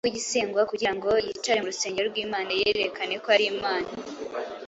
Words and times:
cyangwa 0.03 0.11
igisengwa, 0.15 0.61
kugira 0.71 0.91
ngo 0.97 1.09
yicare 1.25 1.59
mu 1.61 1.69
rusengero 1.73 2.05
rw’Imana, 2.11 2.49
yiyerekane 2.57 3.15
ko 3.23 3.27
ari 3.35 3.45
Imana.” 3.53 3.87